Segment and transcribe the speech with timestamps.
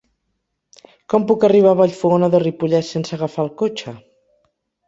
[1.13, 3.95] Com puc arribar a Vallfogona de Ripollès sense agafar el cotxe?